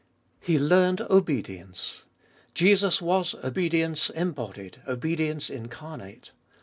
4. 0.39 0.47
He 0.53 0.57
learned 0.57 1.01
obedience. 1.11 2.05
Jesus 2.55 3.03
was 3.03 3.35
obedience 3.43 4.09
embodied, 4.09 4.81
obedience 4.87 5.47
incarnate. 5.47 6.31